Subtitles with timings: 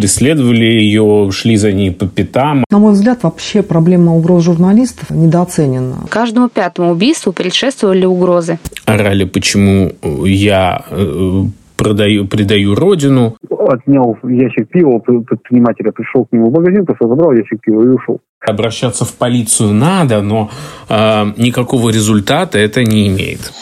[0.00, 2.64] преследовали ее, шли за ней по пятам.
[2.70, 5.96] На мой взгляд, вообще проблема угроз журналистов недооценена.
[6.08, 8.58] Каждому пятому убийству предшествовали угрозы.
[8.86, 9.92] Орали, почему
[10.24, 11.44] я э,
[11.76, 13.36] продаю, предаю родину.
[13.50, 18.20] Отнял ящик пива предпринимателя, пришел к нему в магазин, просто забрал ящик пива и ушел.
[18.40, 20.50] Обращаться в полицию надо, но
[20.88, 23.52] э, никакого результата это не имеет.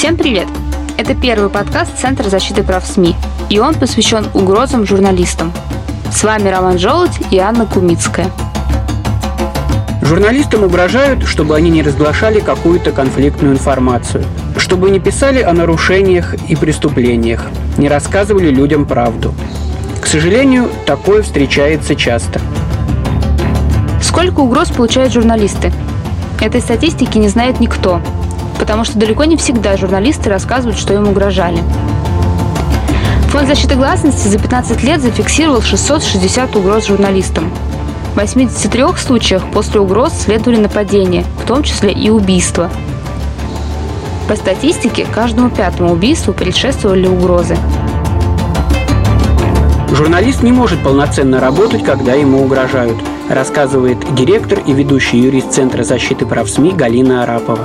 [0.00, 0.48] Всем привет!
[0.96, 3.14] Это первый подкаст Центра защиты прав СМИ,
[3.50, 5.52] и он посвящен угрозам журналистам.
[6.10, 8.30] С вами Роман Желудь и Анна Кумицкая–
[10.02, 14.24] Журналистам угрожают, чтобы они не разглашали какую-то конфликтную информацию,
[14.56, 17.44] чтобы не писали о нарушениях и преступлениях,
[17.76, 19.34] не рассказывали людям правду.
[20.00, 22.40] К сожалению, такое встречается часто.
[24.00, 25.70] Сколько угроз получают журналисты?
[26.40, 28.00] Этой статистики не знает никто,
[28.70, 31.60] потому что далеко не всегда журналисты рассказывают, что им угрожали.
[33.30, 37.52] Фонд защиты гласности за 15 лет зафиксировал 660 угроз журналистам–
[38.14, 42.70] в 83 случаях после угроз следовали нападения, в том числе и убийства.
[44.28, 47.56] По статистике, каждому пятому убийству предшествовали угрозы.
[49.92, 56.24] Журналист не может полноценно работать, когда ему угрожают, рассказывает директор и ведущий юрист Центра защиты
[56.24, 57.64] прав СМИ Галина Арапова.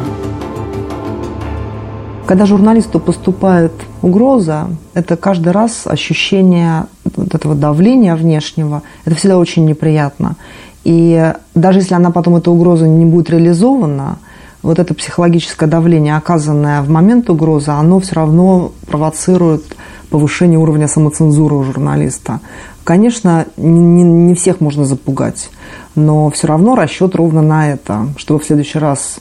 [2.26, 9.66] Когда журналисту поступает угроза, это каждый раз ощущение вот этого давления внешнего, это всегда очень
[9.66, 10.36] неприятно.
[10.84, 14.18] И даже если она потом, эта угроза не будет реализована,
[14.64, 19.64] вот это психологическое давление, оказанное в момент угрозы, оно все равно провоцирует
[20.10, 22.40] повышение уровня самоцензуры у журналиста.
[22.84, 25.52] Конечно, не, не всех можно запугать,
[25.94, 29.18] но все равно расчет ровно на это, чтобы в следующий раз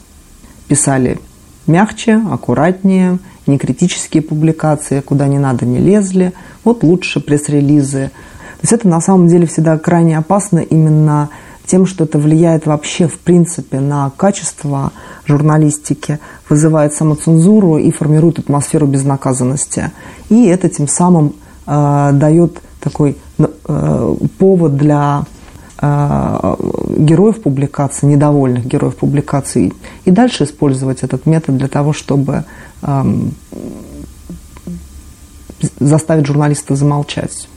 [0.69, 1.19] писали
[1.67, 6.33] мягче, аккуратнее, не критические публикации, куда не надо не лезли,
[6.65, 8.11] вот лучше пресс-релизы.
[8.11, 11.29] То есть это на самом деле всегда крайне опасно именно
[11.67, 14.93] тем, что это влияет вообще в принципе на качество
[15.27, 16.19] журналистики,
[16.49, 19.91] вызывает самоцензуру и формирует атмосферу безнаказанности.
[20.29, 21.35] И это тем самым
[21.67, 25.25] э, дает такой э, повод для
[25.85, 26.55] Э,
[26.89, 29.73] героев публикации, недовольных героев публикации,
[30.05, 32.45] и дальше использовать этот метод для того, чтобы
[32.83, 33.33] эм,
[35.79, 37.49] заставить журналиста замолчать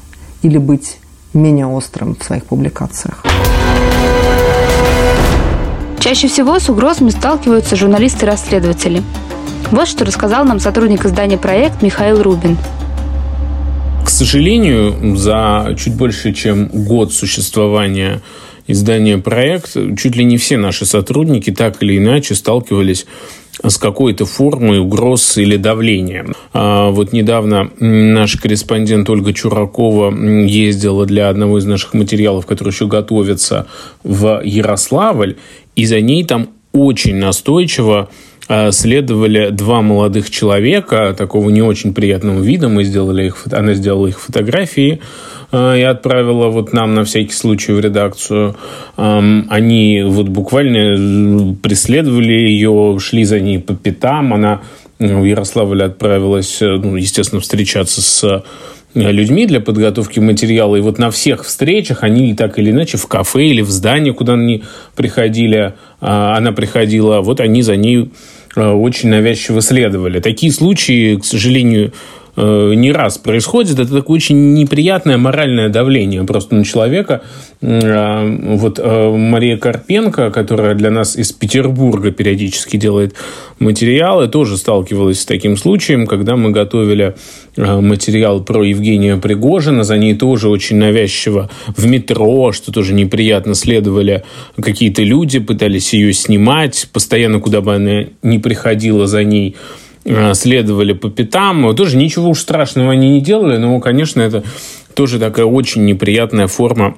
[0.42, 1.00] или быть
[1.34, 3.24] менее острым в своих публикациях.
[6.00, 9.04] Чаще всего с угрозами сталкиваются журналисты-расследователи.
[9.72, 12.58] Вот что рассказал нам сотрудник издания «Проект» Михаил Рубин–
[14.08, 18.22] к сожалению, за чуть больше, чем год существования
[18.68, 23.06] издания «Проект», чуть ли не все наши сотрудники так или иначе сталкивались
[23.66, 26.28] с какой-то формой угроз или давления.
[26.54, 30.14] А вот недавно наш корреспондент Ольга Чуракова
[30.46, 33.68] ездила для одного из наших материалов, который еще готовится,
[34.04, 35.38] в Ярославль,
[35.76, 38.10] и за ней там очень настойчиво
[38.48, 42.70] а, следовали два молодых человека такого не очень приятного вида.
[42.70, 45.00] Мы сделали их, она сделала их фотографии
[45.54, 48.56] и отправила вот нам на всякий случай в редакцию.
[48.96, 54.34] Они вот буквально преследовали ее, шли за ней по пятам.
[54.34, 54.62] Она
[55.00, 58.44] в Ярославле отправилась, ну, естественно, встречаться с
[58.94, 60.76] людьми для подготовки материала.
[60.76, 64.34] И вот на всех встречах они так или иначе в кафе или в здание, куда
[64.34, 64.64] они
[64.96, 68.10] приходили, а, она приходила, вот они за ней
[68.58, 70.20] Э, очень навязчиво следовали.
[70.20, 71.92] Такие случаи, к сожалению, э,
[72.38, 73.80] не раз происходит.
[73.80, 77.22] Это такое очень неприятное моральное давление просто на человека.
[77.62, 83.16] Э, вот Мария Карпенко, которая для нас из Петербурга периодически делает
[83.60, 87.16] материалы, тоже сталкивалась с таким случаем, когда мы готовили
[87.58, 89.84] материал про Евгения Пригожина.
[89.84, 94.24] За ней тоже очень навязчиво в метро, что тоже неприятно, следовали
[94.62, 96.88] какие-то люди, пытались ее снимать.
[96.94, 99.87] Постоянно, куда бы она ни приходила за ней, э,
[100.34, 101.76] следовали по пятам.
[101.76, 104.44] Тоже ничего уж страшного они не делали, но, конечно, это
[104.94, 106.98] тоже такая очень неприятная форма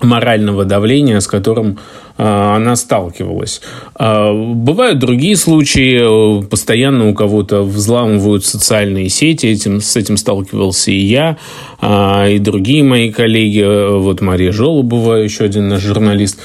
[0.00, 1.78] морального давления, с которым
[2.16, 3.60] э, она сталкивалась.
[3.98, 10.98] Э, бывают другие случаи, постоянно у кого-то взламывают социальные сети, этим, с этим сталкивался и
[10.98, 11.36] я,
[11.82, 16.40] и другие мои коллеги, вот Мария Жолобова, еще один наш журналист,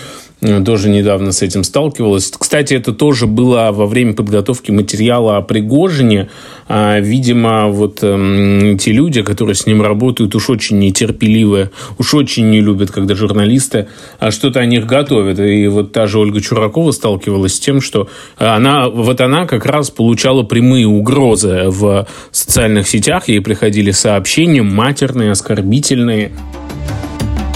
[0.65, 2.31] тоже недавно с этим сталкивалась.
[2.37, 6.29] Кстати, это тоже было во время подготовки материала о Пригожине.
[6.67, 12.49] А, видимо, вот э, те люди, которые с ним работают, уж очень нетерпеливые, уж очень
[12.49, 13.87] не любят, когда журналисты
[14.19, 15.39] а что-то о них готовят.
[15.39, 19.89] И вот та же Ольга Чуракова сталкивалась с тем, что она, вот она как раз
[19.89, 23.27] получала прямые угрозы в социальных сетях.
[23.27, 26.31] Ей приходили сообщения матерные, оскорбительные.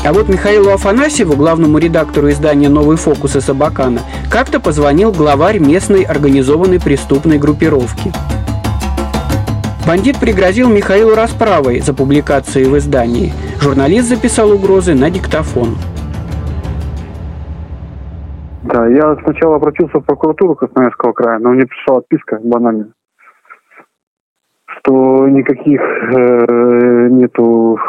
[0.05, 4.01] А вот Михаилу Афанасьеву, главному редактору издания «Новый фокус» из Абакана,
[4.31, 8.11] как-то позвонил главарь местной организованной преступной группировки.
[9.87, 13.31] Бандит пригрозил Михаилу расправой за публикации в издании.
[13.61, 15.75] Журналист записал угрозы на диктофон.
[18.63, 22.89] Да, я сначала обратился в прокуратуру Красноярского края, но мне пришла отписка банальная,
[24.65, 27.79] что никаких э, нету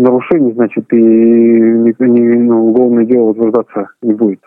[0.00, 4.40] нарушений, значит, и ну, уголовное дело возбуждаться не будет.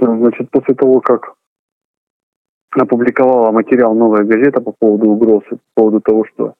[0.00, 1.34] Значит, после того, как
[2.70, 6.54] опубликовала материал «Новая газета» по поводу угроз, по поводу того, что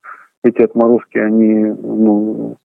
[0.45, 2.57] эти отморозки, они ну,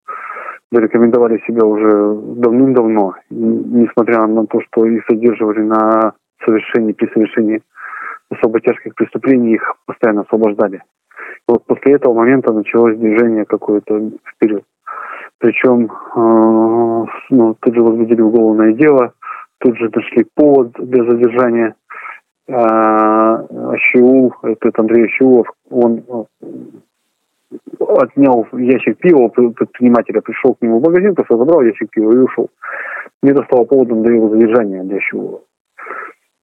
[0.72, 6.14] зарекомендовали себя уже давным-давно, несмотря на то, что их задерживали на
[6.46, 7.62] совершении, при совершении
[8.30, 10.78] особо тяжких преступлений, их постоянно освобождали.
[10.78, 14.64] И вот после этого момента началось движение какое-то вперед.
[15.40, 19.14] Причем э, ну, тут же возбудили уголовное дело,
[19.60, 21.76] тут же нашли повод для задержания
[22.50, 26.24] Ащеул, этот Андрей Ащеулов, он э,
[27.80, 32.50] отнял ящик пива предпринимателя, пришел к нему в магазин, просто забрал ящик пива и ушел.
[33.24, 35.42] И это стало поводом для его задержания, для Ащеулова.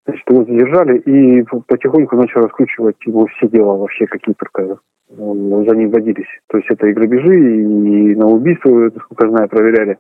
[0.07, 4.79] Значит, его задержали и потихоньку начал раскручивать его все дела вообще, какие только
[5.09, 6.29] за ним водились.
[6.49, 9.99] То есть это и грабежи, и на убийство, насколько я знаю, проверяли.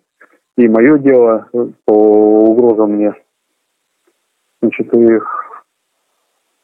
[0.56, 1.48] И мое дело
[1.84, 3.14] по угрозам мне.
[4.60, 5.18] Значит, и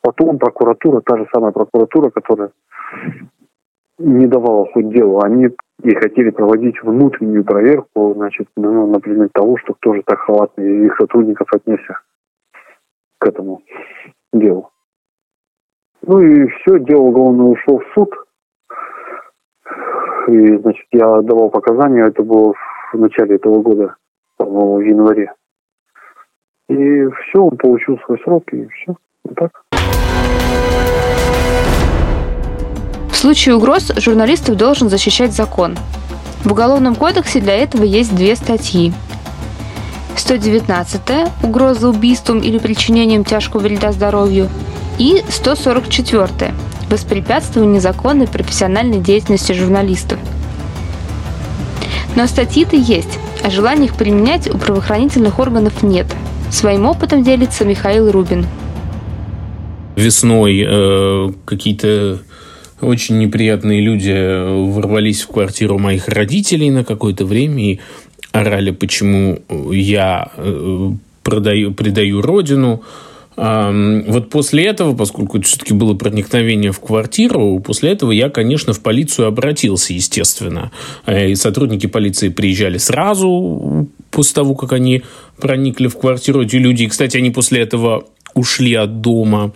[0.03, 2.51] Потом прокуратура, та же самая прокуратура, которая
[3.99, 5.51] не давала хоть делу, они
[5.83, 10.63] и хотели проводить внутреннюю проверку, значит, ну, на предмет того, что кто же так халатно
[10.63, 12.01] их сотрудников отнесся
[13.21, 13.63] к этому
[14.33, 14.71] делу.
[16.03, 18.11] Ну и все, дело уголовное ушло в суд.
[20.29, 22.55] И, значит, я давал показания, это было
[22.93, 23.97] в начале этого года,
[24.37, 25.33] по-моему, в январе.
[26.69, 28.97] И все, он получил свой срок, и все.
[29.25, 29.51] Вот так.
[33.11, 35.75] В случае угроз журналистов должен защищать закон.
[36.45, 38.93] В Уголовном кодексе для этого есть две статьи.
[40.21, 41.01] 119–
[41.43, 44.49] угроза убийством или причинением тяжкого вреда здоровью,
[44.99, 46.55] и 144–
[46.91, 50.19] воспрепятствование незаконной профессиональной деятельности журналистов.
[52.17, 56.07] Но статьи-то есть, а желания их применять у правоохранительных органов нет.
[56.51, 58.47] Своим опытом делится Михаил Рубин–
[60.01, 62.21] весной э, какие-то
[62.81, 67.81] очень неприятные люди ворвались в квартиру моих родителей на какое-то время и
[68.33, 69.41] орали, почему
[69.73, 70.91] я э,
[71.23, 72.83] продаю, предаю родину.
[73.37, 78.81] Вот после этого, поскольку это все-таки было проникновение в квартиру, после этого я, конечно, в
[78.81, 80.73] полицию обратился, естественно.
[81.07, 85.05] Э, и сотрудники полиции приезжали сразу после того, как они
[85.41, 86.43] проникли в квартиру.
[86.43, 88.05] Эти люди, кстати, они после этого
[88.35, 89.53] ушли от дома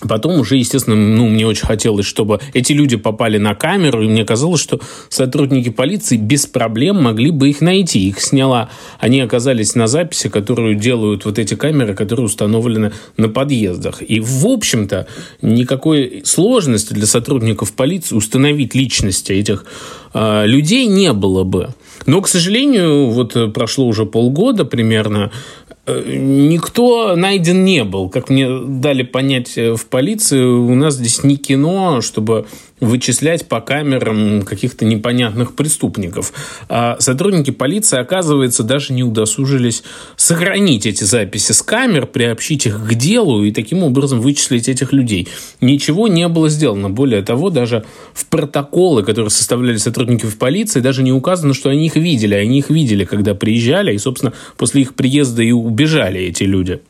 [0.00, 4.26] Потом уже, естественно, ну, мне очень хотелось, чтобы эти люди попали на камеру, и мне
[4.26, 4.78] казалось, что
[5.08, 8.08] сотрудники полиции без проблем могли бы их найти.
[8.08, 14.02] Их сняла, они оказались на записи, которую делают вот эти камеры, которые установлены на подъездах.
[14.06, 15.06] И, в общем-то,
[15.40, 19.64] никакой сложности для сотрудников полиции установить личности этих
[20.12, 21.70] э, людей не было бы.
[22.04, 25.32] Но, к сожалению, вот прошло уже полгода примерно,
[25.65, 28.08] Э, никто найден не был.
[28.08, 32.46] Как мне дали понять э, в полиции, у нас здесь не кино, чтобы
[32.80, 36.32] вычислять по камерам каких-то непонятных преступников.
[36.68, 39.82] А сотрудники полиции, оказывается, даже не удосужились
[40.16, 45.28] сохранить эти записи с камер, приобщить их к делу и таким образом вычислить этих людей.
[45.60, 46.90] Ничего не было сделано.
[46.90, 51.86] Более того, даже в протоколы, которые составляли сотрудники в полиции, даже не указано, что они
[51.86, 52.34] их видели.
[52.34, 56.80] Они их видели, когда приезжали, и, собственно, после их приезда и убежали эти люди.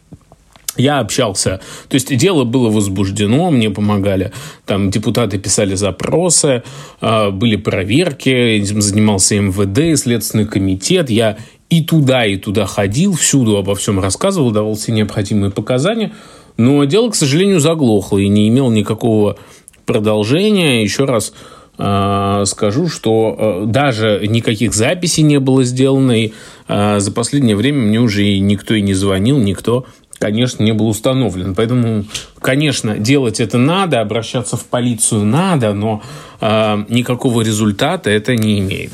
[0.76, 1.60] Я общался.
[1.88, 4.32] То есть дело было возбуждено, мне помогали.
[4.64, 6.62] Там депутаты писали запросы,
[7.00, 11.10] а, были проверки, этим занимался МВД, Следственный комитет.
[11.10, 11.38] Я
[11.70, 16.12] и туда, и туда ходил, всюду обо всем рассказывал, давал все необходимые показания.
[16.56, 19.36] Но дело, к сожалению, заглохло и не имел никакого
[19.84, 20.82] продолжения.
[20.82, 21.32] Еще раз
[21.78, 26.32] э, скажу, что э, даже никаких записей не было сделано, и
[26.68, 29.86] за последнее время мне уже и никто и не звонил, никто
[30.18, 31.54] конечно, не был установлен.
[31.54, 32.04] Поэтому,
[32.40, 36.02] конечно, делать это надо, обращаться в полицию надо, но
[36.40, 38.92] э, никакого результата это не имеет.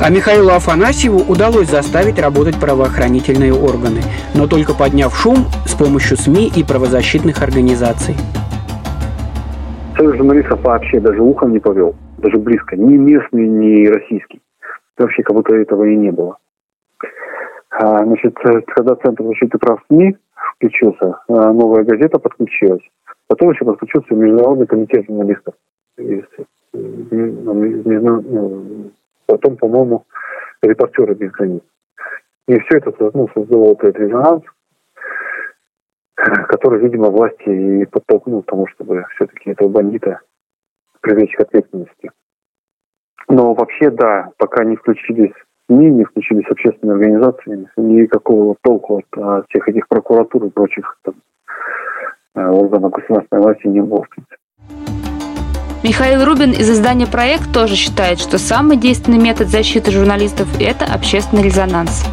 [0.00, 4.02] А Михаилу Афанасьеву удалось заставить работать правоохранительные органы,
[4.34, 8.16] но только подняв шум с помощью СМИ и правозащитных организаций.
[9.96, 14.40] Союз журналистов вообще даже ухом не повел, даже близко, ни местный, ни российский.
[14.98, 16.36] Вообще как будто этого и не было.
[17.72, 18.36] А, значит,
[18.66, 20.16] когда Центр защиты прав СМИ
[20.56, 22.82] включился, а, новая газета подключилась,
[23.28, 25.54] потом еще подключился Международный комитет журналистов.
[26.74, 28.90] Ну,
[29.26, 30.04] потом, по-моему,
[30.62, 31.62] репортеры без границ.
[32.48, 34.42] И все это ну, создало этот резонанс,
[36.14, 40.20] который, видимо, власти и подтолкнул к тому, чтобы все-таки этого бандита
[41.00, 42.10] привлечь к ответственности.
[43.28, 45.32] Но вообще, да, пока не включились
[45.68, 51.14] СМИ, не включились общественные организации, никакого толку от, от всех этих прокуратур и прочих там,
[52.34, 54.36] э, органов государственной власти не было, в принципе.
[55.82, 61.42] Михаил Рубин из издания «Проект» тоже считает, что самый действенный метод защиты журналистов– это общественный
[61.42, 62.04] резонанс.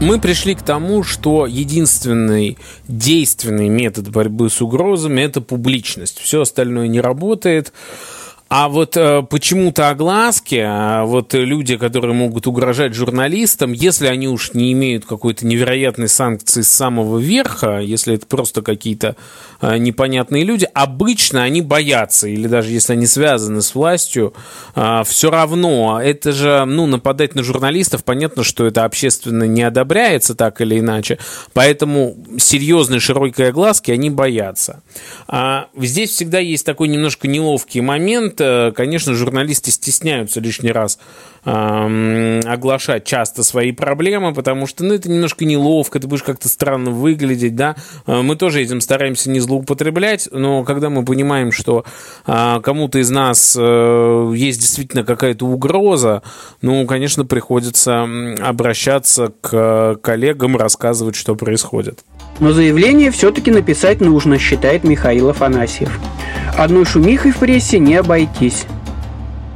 [0.00, 2.58] Мы пришли к тому, что единственный
[2.88, 6.18] действенный метод борьбы с угрозами– это публичность.
[6.18, 7.72] Все остальное не работает.
[8.54, 14.52] А вот э, почему-то огласки, а вот люди, которые могут угрожать журналистам, если они уж
[14.52, 19.16] не имеют какой-то невероятной санкции с самого верха, если это просто какие-то
[19.62, 24.34] э, непонятные люди, обычно они боятся, или даже если они связаны с властью,
[24.74, 30.34] э, все равно это же, ну, нападать на журналистов, понятно, что это общественно не одобряется
[30.34, 31.16] так или иначе,
[31.54, 34.82] поэтому серьезные широкие огласки они боятся.
[35.26, 38.41] А здесь всегда есть такой немножко неловкий момент,
[38.74, 40.98] конечно, журналисты стесняются лишний раз
[41.44, 46.90] э, оглашать часто свои проблемы, потому что, ну, это немножко неловко, ты будешь как-то странно
[46.90, 47.76] выглядеть, да.
[48.06, 51.84] А, мы тоже этим стараемся не злоупотреблять, но когда мы понимаем, что
[52.26, 56.22] э, кому-то из нас э, есть действительно какая-то угроза,
[56.60, 58.06] ну, конечно, приходится
[58.40, 62.04] обращаться к коллегам, рассказывать, что происходит.
[62.40, 65.98] Но заявление все-таки написать нужно, считает Михаил Афанасьев.
[66.58, 68.66] Одной шумихой в прессе не обойтись.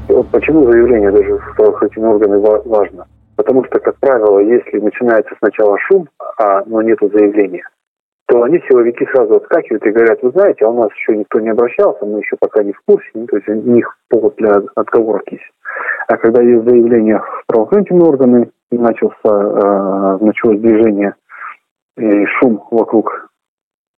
[0.09, 3.07] Вот почему заявление даже в правоохранительные органы важно?
[3.37, 7.69] Потому что, как правило, если начинается сначала шум, а но нет заявления,
[8.27, 11.51] то они, силовики, сразу отскакивают и говорят, вы знаете, а у нас еще никто не
[11.51, 15.35] обращался, мы еще пока не в курсе, ну, то есть у них повод для отговорки
[15.35, 15.53] есть.
[16.09, 21.15] А когда есть заявление в правоохранительные органы, начался, э, началось движение
[21.97, 23.31] и шум вокруг,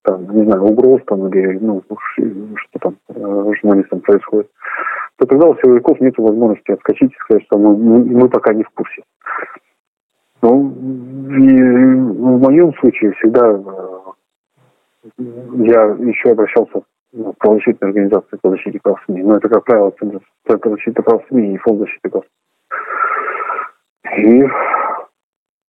[0.02, 4.50] там, не знаю, угроз там или ну, что там э, журналистам происходит,
[5.16, 8.70] то тогда у силовиков нет возможности отскочить и сказать, что мы, мы пока не в
[8.70, 9.02] курсе.
[10.42, 13.98] Ну, и в моем случае всегда э,
[15.16, 19.22] я еще обращался в правозащитные организации по защите прав СМИ.
[19.22, 20.20] Но это, как правило, Центр,
[20.70, 22.24] защиты прав СМИ и Фонд защиты прав
[24.16, 24.46] И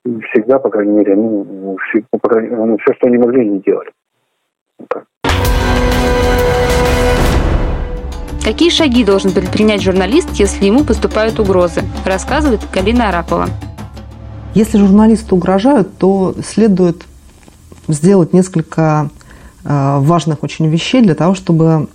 [0.05, 3.91] всегда, по крайней мере, ну, все, по крайней, ну, все, что они могли, они делали.
[8.43, 13.47] Какие шаги должен предпринять журналист, если ему поступают угрозы, рассказывает Галина Арапова.
[14.55, 17.03] Если журналисту угрожают, то следует
[17.87, 19.09] сделать несколько
[19.63, 21.87] э, важных очень вещей для того, чтобы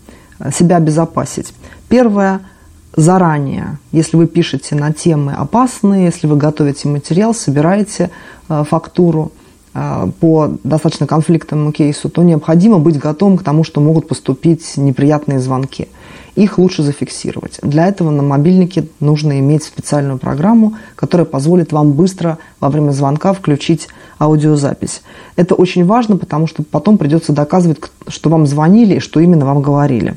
[0.53, 1.55] себя обезопасить.
[1.89, 2.41] Первое–
[2.97, 8.11] заранее, если вы пишете на темы опасные, если вы готовите материал, собираете
[8.49, 9.33] э, фактуру
[9.75, 15.41] э, по достаточно конфликтному кейсу, то необходимо быть готовым к тому, что могут поступить неприятные
[15.41, 15.89] звонки.
[16.37, 17.61] Их лучше зафиксировать.
[17.63, 23.33] Для этого на мобильнике нужно иметь специальную программу, которая позволит вам быстро во время звонка
[23.33, 25.03] включить аудиозапись.
[25.37, 29.63] Это очень важно, потому что потом придется доказывать, что вам звонили и что именно вам
[29.63, 30.17] говорили.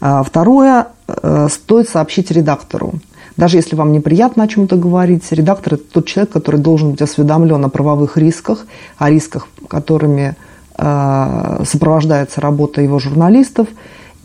[0.00, 2.94] А второе, э, стоит сообщить редактору.
[3.36, 7.64] Даже если вам неприятно о чем-то говорить, редактор– это тот человек, который должен быть осведомлен
[7.64, 8.66] о правовых рисках,
[8.98, 10.36] о рисках, которыми
[10.76, 13.68] э, сопровождается работа его журналистов,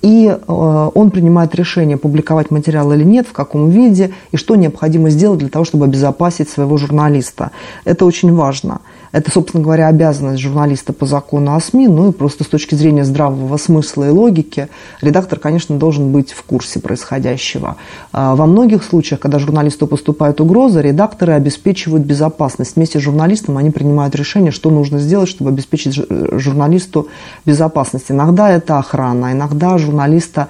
[0.02, 5.10] и э, он принимает решение, публиковать материал или нет, в каком виде, и что необходимо
[5.10, 7.52] сделать для того, чтобы обезопасить своего журналиста.
[7.86, 8.82] Это очень важно.
[9.16, 13.06] Это, собственно говоря, обязанность журналиста по закону о СМИ, ну и просто с точки зрения
[13.06, 14.68] здравого смысла и логики,
[15.00, 17.78] редактор, конечно, должен быть в курсе происходящего.
[18.12, 22.76] А, во многих случаях, когда журналисту поступают угрозы, редакторы обеспечивают безопасность.
[22.76, 25.98] Вместе с журналистом они принимают решение, что нужно сделать, чтобы обеспечить
[26.34, 27.08] журналисту
[27.46, 28.12] безопасность.
[28.12, 30.50] Иногда это охрана, иногда журналиста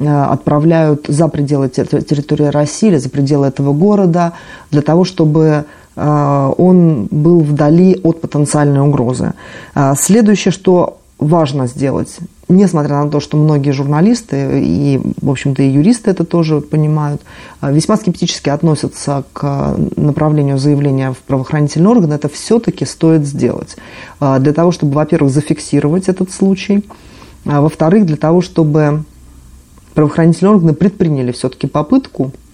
[0.00, 4.32] отправляют за пределы территории России или за пределы этого города
[4.70, 5.66] для того, чтобы
[5.98, 9.32] он был вдали от потенциальной угрозы.
[9.96, 16.10] Следующее, что важно сделать, несмотря на то, что многие журналисты и, в общем-то, и юристы
[16.10, 17.22] это тоже понимают,
[17.60, 23.76] а, весьма скептически относятся к направлению заявления в правоохранительный орган, это все-таки стоит сделать.
[24.20, 26.84] А, для того, чтобы, во-первых, зафиксировать этот случай,
[27.44, 29.04] а во-вторых, для того, чтобы
[29.94, 32.47] правоохранительные органы предприняли все-таки попытку а,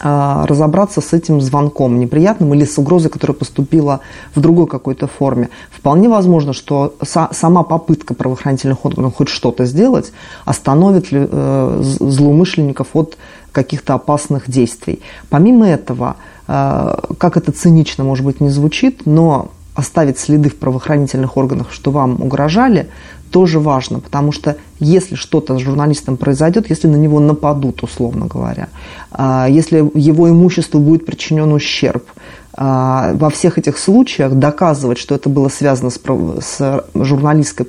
[0.00, 4.00] разобраться с этим звонком неприятным или с угрозой, которая поступила
[4.34, 5.50] в другой какой-то форме.
[5.70, 10.12] Вполне возможно, что сама попытка правоохранительных органов хоть что-то сделать
[10.44, 13.18] остановит э, злоумышленников от
[13.52, 15.00] каких-то опасных действий.
[15.28, 16.16] Помимо этого,
[16.48, 21.90] э, как это цинично, может быть, не звучит, но оставить следы в правоохранительных органах, что
[21.90, 22.88] вам угрожали,
[23.36, 28.68] тоже важно, потому что если что-то с журналистом произойдет, если на него нападут, условно говоря,
[29.10, 32.06] а, если его имуществу будет причинен ущерб,
[32.54, 36.00] а, во всех этих случаях доказывать, что это было связано с,
[36.40, 37.66] с журналистской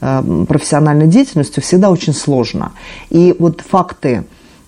[0.00, 2.72] а, профессиональной деятельностью, всегда очень сложно.
[3.10, 4.24] И вот факты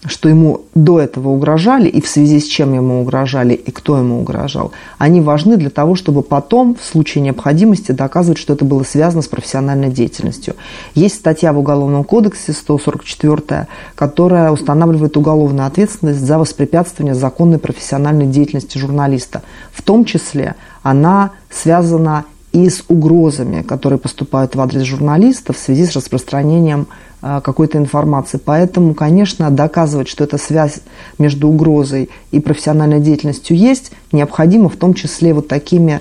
[0.07, 4.21] что ему до этого угрожали и в связи с чем ему угрожали и кто ему
[4.21, 9.23] угрожал, они важны для того, чтобы потом в случае необходимости доказывать, что это было связано
[9.23, 10.55] с профессиональной деятельностью.
[10.95, 18.79] Есть статья в Уголовном кодексе 144, которая устанавливает уголовную ответственность за воспрепятствование законной профессиональной деятельности
[18.79, 19.43] журналиста.
[19.73, 22.25] В том числе она связана
[22.57, 26.87] и с угрозами, которые поступают в адрес журналистов в связи с распространением
[27.21, 28.41] а, какой-то информации.
[28.43, 30.81] Поэтому, конечно, доказывать, что эта связь
[31.19, 36.01] между угрозой и профессиональной деятельностью есть, необходимо в том числе вот такими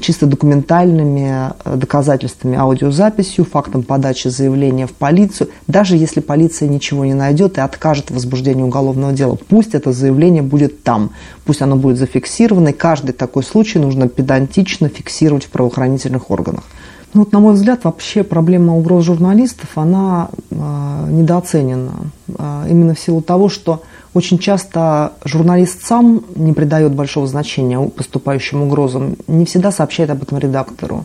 [0.00, 7.14] чисто документальными э, доказательствами, аудиозаписью, фактом подачи заявления в полицию, даже если полиция ничего не
[7.14, 9.36] найдет и откажет в возбуждении уголовного дела.
[9.48, 11.10] Пусть это заявление будет там,
[11.44, 16.64] пусть оно будет зафиксировано, и каждый такой случай нужно педантично фиксировать в правоохранительных органах.
[17.12, 21.92] Ну, вот, на мой взгляд, вообще проблема угроз журналистов, она э, недооценена.
[22.38, 23.82] Э, именно в силу того, что
[24.14, 30.38] очень часто журналист сам не придает большого значения поступающим угрозам, не всегда сообщает об этом
[30.38, 31.04] редактору,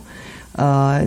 [0.54, 1.00] э,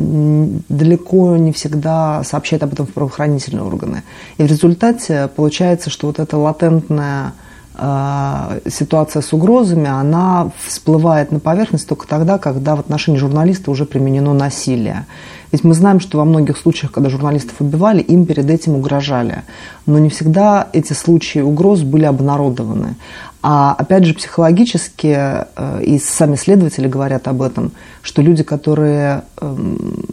[0.70, 4.04] далеко не всегда сообщает об этом в правоохранительные органы.
[4.38, 7.34] И в результате получается, что вот эта латентная
[7.82, 13.86] Э, ситуация с угрозами, она всплывает на поверхность только тогда, когда в отношении журналиста уже
[13.86, 15.06] применено насилие.
[15.52, 19.44] Ведь мы знаем, что во многих случаях, когда журналистов убивали, им перед этим угрожали.
[19.86, 22.96] Но не всегда эти случаи угроз были обнародованы.
[23.42, 25.18] А опять же, психологически,
[25.56, 30.04] э, и сами следователи говорят об этом, что люди, которые эм,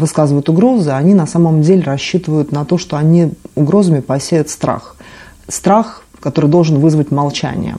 [0.00, 4.96] высказывают угрозы, они на самом деле рассчитывают на то, что они угрозами посеют страх.
[5.48, 7.76] Страх который должен вызвать молчание.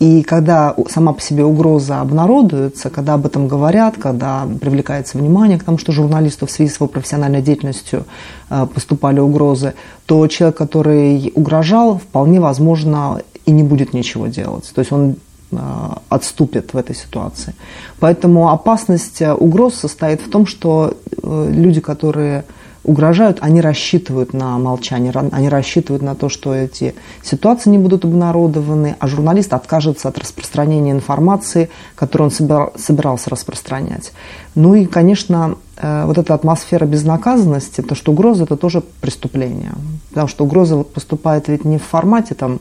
[0.00, 5.64] И когда сама по себе угроза обнародуется, когда об этом говорят, когда привлекается внимание к
[5.64, 8.06] тому, что журналисту в связи с его профессиональной деятельностью
[8.48, 9.74] э, поступали угрозы,
[10.06, 14.72] то человек, который угрожал, вполне возможно и не будет ничего делать.
[14.74, 15.16] То есть он
[15.52, 15.56] э,
[16.08, 17.54] отступит в этой ситуации.
[17.98, 22.44] Поэтому опасность э, угроз состоит в том, что люди, которые
[22.82, 28.96] угрожают, они рассчитывают на молчание, они рассчитывают на то, что эти ситуации не будут обнародованы,
[28.98, 34.12] а журналист откажется от распространения информации, которую он собирался распространять.
[34.54, 39.72] Ну и, конечно, э, вот эта атмосфера безнаказанности, то, что угроза– это тоже преступление.
[40.08, 42.60] Потому что угроза поступает ведь не в формате там,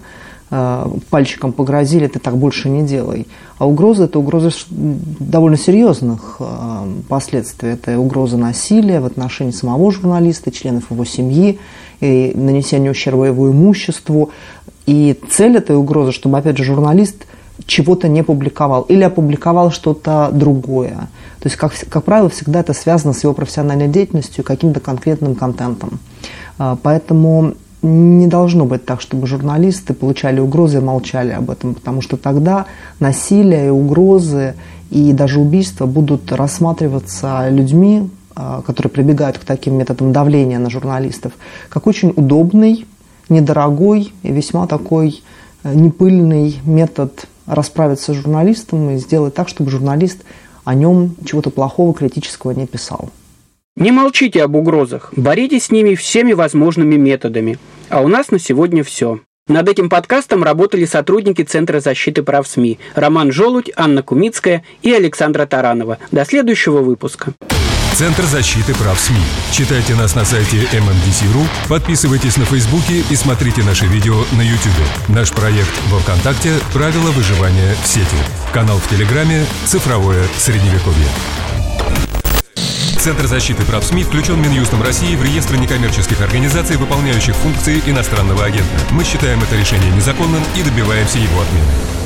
[0.50, 3.28] пальчиком погрозили, ты так больше не делай.
[3.60, 6.46] А угроза– это угроза довольно серьезных э,
[7.08, 7.72] последствий.
[7.72, 11.60] Это угроза насилия в отношении самого журналиста, членов его семьи,
[12.00, 14.32] и нанесение ущерба его имуществу.
[14.86, 17.28] И цель этой угрозы, чтобы, опять же, журналист
[17.66, 21.10] чего-то не публиковал или опубликовал что-то другое.
[21.42, 26.00] То есть, как, как правило, всегда это связано с его профессиональной деятельностью, каким-то конкретным контентом.
[26.58, 32.02] Э, поэтому не должно быть так, чтобы журналисты получали угрозы и молчали об этом, потому
[32.02, 32.66] что тогда
[33.00, 34.56] насилие и угрозы
[34.90, 41.34] и даже убийства будут рассматриваться людьми, а, которые прибегают к таким методам давления на журналистов,
[41.70, 42.86] как очень удобный,
[43.30, 45.22] недорогой и весьма такой
[45.64, 50.20] э, непыльный метод расправиться с журналистом и сделать так, чтобы журналист
[50.64, 53.10] о нем чего-то плохого, критического не писал.
[53.76, 57.58] Не молчите об угрозах, боритесь с ними всеми возможными методами.
[57.90, 59.20] А у нас на сегодня все.
[59.48, 65.46] Над этим подкастом работали сотрудники Центра защиты прав СМИ Роман Желудь, Анна Кумицкая и Александра
[65.46, 65.98] Таранова.
[66.12, 67.34] До следующего выпуска.
[67.94, 69.18] Центр защиты прав СМИ.
[69.52, 74.74] Читайте нас на сайте MMDC.ru, подписывайтесь на Фейсбуке и смотрите наши видео на YouTube.
[75.10, 78.18] Наш проект во Вконтакте «Правила выживания в сети».
[78.54, 81.08] Канал в Телеграме «Цифровое Средневековье».
[83.00, 88.78] Центр защиты прав СМИ включен Минюстом России в реестр некоммерческих организаций, выполняющих функции иностранного агента.
[88.92, 91.99] Мы считаем это решение незаконным и добиваемся его отмены.